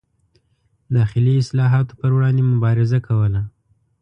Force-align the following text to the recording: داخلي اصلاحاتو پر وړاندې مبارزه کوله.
داخلي 0.95 1.33
اصلاحاتو 1.41 1.93
پر 1.99 2.09
وړاندې 2.15 2.41
مبارزه 2.51 2.99
کوله. 3.07 3.41